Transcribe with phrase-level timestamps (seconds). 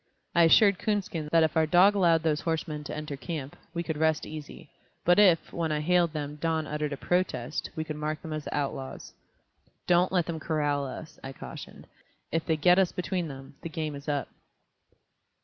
[0.33, 3.99] I assured Coonskin that if our dog allowed those horsemen to enter camp, we could
[3.99, 4.71] rest easy,
[5.05, 8.45] but if, when I hailed them, Don uttered a protest, we could mark them as
[8.45, 9.13] the outlaws.
[9.85, 11.85] "Don't let them corral us," I cautioned;
[12.31, 14.27] "if they get us between them, the game is up."